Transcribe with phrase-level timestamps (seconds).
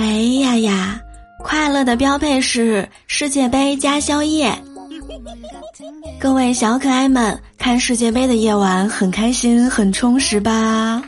[0.00, 0.06] 哎
[0.40, 0.98] 呀呀！
[1.44, 4.50] 快乐的标配是世界杯加宵夜。
[6.18, 11.02] 各位小可爱们，看世界杯的夜晚很开心、很充实吧？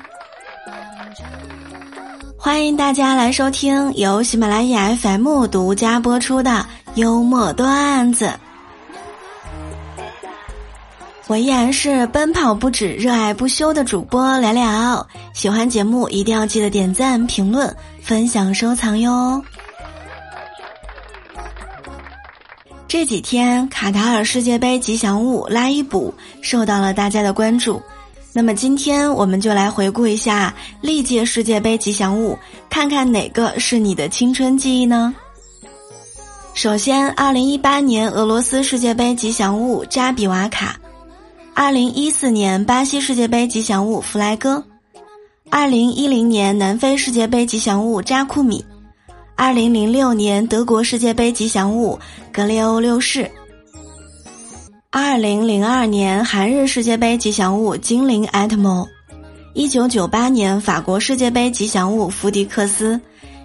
[2.36, 8.30] 欢迎大家来收听由喜马拉雅 FM 独家播出的幽默段子。
[11.28, 15.06] 我依然是奔跑不止、热爱不休的主播聊聊。
[15.32, 19.42] 喜欢节目一定要记得点赞、评论、分享、收藏哟。
[22.86, 27.80] 这几天，卡塔尔世界杯吉祥物拉伊卜受到了大家的关注。
[28.34, 35.14] 那么今天我们就来回顾一下历届世界杯吉祥物，看看哪个是你的青春记忆呢？
[36.52, 40.78] 首先，二零一八年俄罗斯世界杯吉祥物扎比瓦卡，
[41.54, 44.64] 二零一四年巴西世界杯吉祥物弗莱戈，
[45.50, 48.64] 二零一零年南非世界杯吉祥物扎库米。
[49.36, 51.98] 二零零六年德国世界杯吉祥物
[52.32, 53.30] 格列欧六世。
[54.90, 58.88] 二零零二年韩日世界杯吉祥物精灵艾特莫。
[59.52, 62.98] 一九九八年法国世界杯吉祥物弗迪克斯。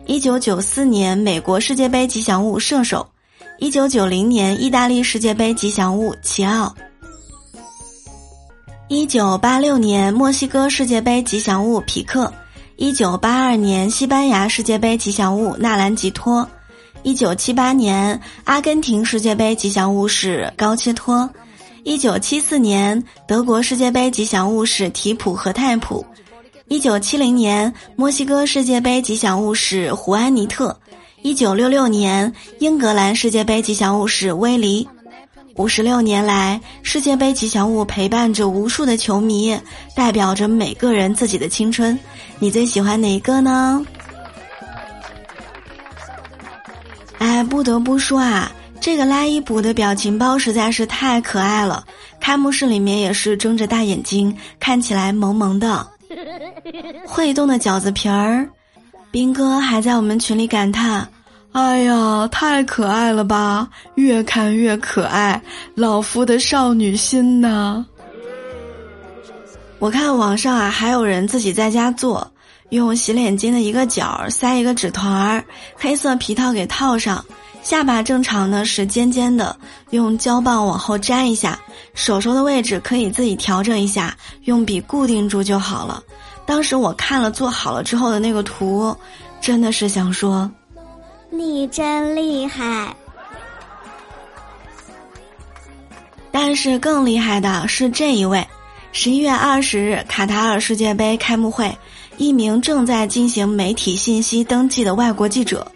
[0.05, 3.05] 一九九四年美国世界杯吉祥物射手。
[3.59, 6.73] 一九九零年意大利世界杯吉祥物齐奥。
[8.89, 12.31] 一九八六年墨西哥世界杯吉祥物皮克。
[12.77, 16.47] 一九八二年西班牙世界杯吉祥物纳兰吉托，
[17.03, 21.29] 一九七八年阿根廷世界杯吉祥物是高切托，
[21.83, 26.05] 一九七四年德国世界杯吉祥物是提普和泰普，
[26.69, 30.73] 一九七零年墨西哥世界杯吉祥物是胡安尼特，
[31.23, 34.87] 一九六六年英格兰世界杯吉祥物是威黎。
[35.57, 39.59] 五十六年来，世界杯吉祥物陪伴着无数的球迷，
[39.95, 41.97] 代表着每个人自己的青春。
[42.37, 43.83] 你最喜欢哪一个呢？
[47.17, 51.83] 哎，不得不说啊，这个拉伊卜的表情包实在是太可爱了。
[52.19, 55.87] 开幕式里面也是睁着大眼睛，看起来萌萌的。
[57.07, 58.47] 会动的饺子皮儿，
[59.09, 61.09] 兵哥还在我们群里感叹。
[61.53, 63.67] 哎呀，太可爱了吧！
[63.95, 65.41] 越看越可爱，
[65.73, 67.83] 老夫的少女心呐！
[69.79, 72.31] 我看网上啊，还有人自己在家做，
[72.69, 75.43] 用洗脸巾的一个角塞一个纸团儿，
[75.75, 77.25] 黑色皮套给套上，
[77.63, 79.55] 下巴正常的是尖尖的，
[79.89, 81.59] 用胶棒往后粘一下，
[81.95, 86.03] 手手的位置可以自己调整一下，用笔固定住就好了。
[86.45, 88.95] 当时我看了做好了之后的那个图，
[89.41, 90.49] 真的是想说。
[91.29, 92.95] 你真厉害！
[96.31, 98.47] 但是更厉害的是这一位，
[98.91, 101.75] 十一月二十日卡塔尔世界杯开幕会，
[102.17, 105.69] 一名正在进行媒体信息登记的外国记者，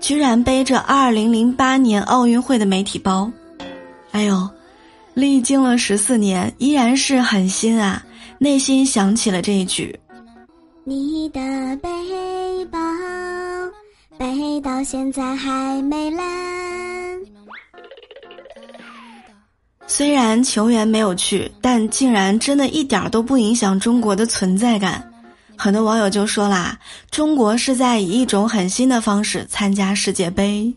[0.00, 3.30] 居然背着二零零八年奥运会的媒体包。
[4.12, 4.48] 哎呦，
[5.14, 8.04] 历经了十四年，依然是很新啊！
[8.38, 9.98] 内心想起了这一句：
[10.84, 11.40] 你的
[11.82, 11.88] 背
[14.18, 16.22] 背到现在还没烂。
[19.86, 25.12] 虽然球员没有去，但竟然真的一点都不影响中国的存在感。
[25.56, 26.78] 很多网友就说啦
[27.10, 30.72] ：“中国是在以一种很新的方式参加世界杯。”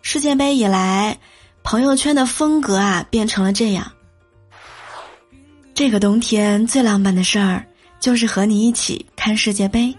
[0.00, 1.18] 世界杯以来，
[1.62, 3.92] 朋友圈的风格啊变成了这样。
[5.74, 7.66] 这个冬天最浪漫的事儿，
[8.00, 9.94] 就是和你一起看世界杯。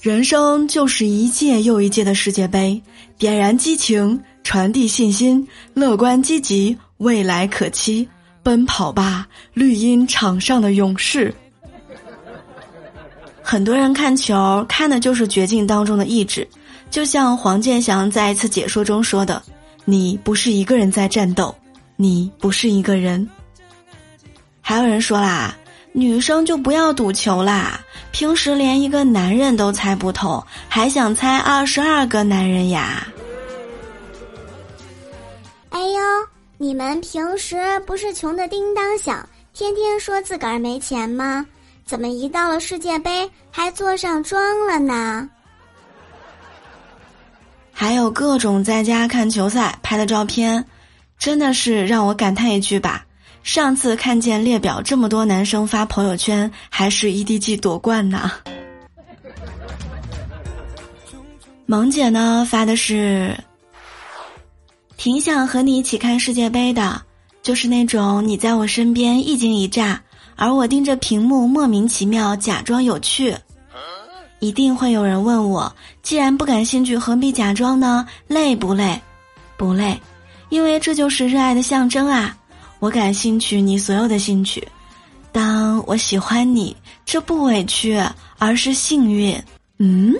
[0.00, 2.80] 人生就是一届又一届的世界杯，
[3.18, 8.08] 点燃激情，传递信心，乐观积极，未来可期。
[8.40, 11.34] 奔跑吧，绿茵场上的勇士！
[13.42, 16.46] 很多人看球看的就是绝境当中的意志，
[16.90, 19.42] 就像黄健翔在一次解说中说的
[19.84, 21.54] ：“你不是一个人在战斗，
[21.96, 23.28] 你不是一个人。”
[24.62, 25.57] 还有人说啦。
[25.92, 27.80] 女生就不要赌球啦！
[28.12, 33.06] 平时连一个男人都猜不透，还想猜二十二个男人呀？
[35.70, 36.00] 哎呦，
[36.56, 37.56] 你们平时
[37.86, 41.44] 不是穷的叮当响，天天说自个儿没钱吗？
[41.84, 45.28] 怎么一到了世界杯还坐上妆了呢？
[47.72, 50.64] 还有各种在家看球赛拍的照片，
[51.18, 53.04] 真的是让我感叹一句吧。
[53.48, 58.30] 上次看见列表这么多男生发朋友圈，还是 EDG 夺冠呢。
[61.64, 63.34] 萌姐呢发的是，
[64.98, 67.00] 挺想和你一起看世界杯的，
[67.42, 69.98] 就是那种你在我身边一惊一乍，
[70.36, 73.34] 而我盯着屏幕莫名其妙假装有趣。
[74.40, 78.06] 一定会有人问我：既然不感兴趣，何必假装呢？
[78.26, 79.00] 累不累？
[79.56, 79.98] 不累，
[80.50, 82.36] 因为这就是热爱的象征啊！
[82.80, 84.66] 我感兴趣，你所有的兴趣。
[85.32, 88.00] 当我喜欢你，这不委屈，
[88.38, 89.40] 而是幸运。
[89.78, 90.14] 嗯。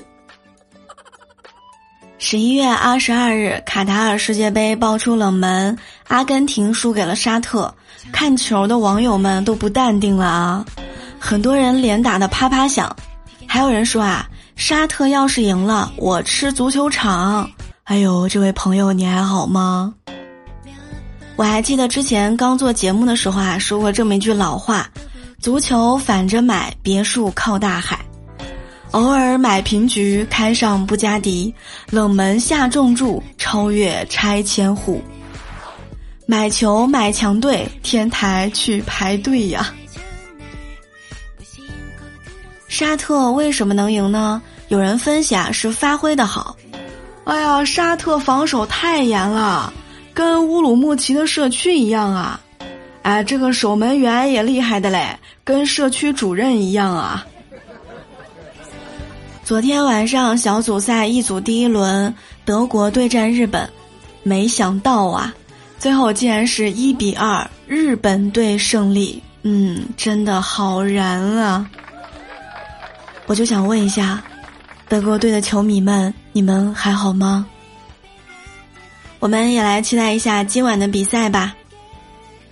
[2.18, 5.76] 十一月二十二日，卡塔尔世界杯爆出冷门，
[6.08, 7.72] 阿根廷输给了沙特。
[8.10, 10.66] 看球的网友们都不淡定了啊！
[11.18, 12.94] 很多人脸打的啪啪响，
[13.46, 17.48] 还有人说啊，沙特要是赢了，我吃足球场。
[17.84, 19.94] 哎呦，这位朋友你还好吗？
[21.38, 24.90] 我还记得之前刚做节目的时候啊，说过这么一句老话：
[25.38, 27.96] 足球反着买，别墅靠大海。
[28.90, 31.54] 偶尔买平局，开上布加迪，
[31.90, 35.00] 冷门下重注，超越拆迁户。
[36.26, 39.72] 买球买强队，天台去排队呀。
[42.66, 44.42] 沙特为什么能赢呢？
[44.66, 46.56] 有人分析啊，是发挥的好。
[47.22, 49.72] 哎呀，沙特防守太严了，
[50.18, 52.40] 跟乌鲁木齐的社区一样啊。
[53.02, 57.24] 哎，这个守门员也厉害的嘞，跟社区主任一样啊。
[59.44, 62.12] 昨天晚上小组赛一组第一轮，
[62.44, 63.70] 德国对战日本，
[64.24, 65.32] 没想到啊，
[65.78, 69.22] 最后竟然是一比二，日本队胜利。
[69.42, 71.64] 嗯，真的好燃啊！
[73.26, 74.20] 我就想问一下，
[74.88, 77.46] 德国队的球迷们，你们还好吗？
[79.18, 81.54] 我们也来期待一下今晚的比赛吧。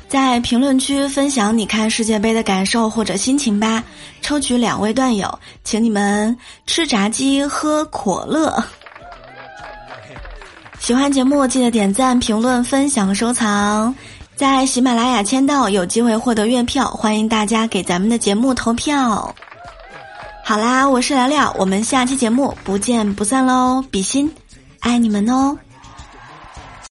[0.09, 3.83] 在评论区分享你看世界杯的感受或者心情吧，
[4.23, 8.63] 抽取两位段友，请你们吃炸鸡喝可乐。
[10.79, 13.93] 喜欢节目记得点赞、评论、分享、收藏，
[14.37, 19.35] 在喜马拉雅签到有机会获得月票，欢迎大家给咱们的节目投票。
[20.45, 23.85] 好啦，我是聊聊，我们下期节目不见不散喽！
[23.91, 24.33] 比心，
[24.79, 25.59] 爱你们哦。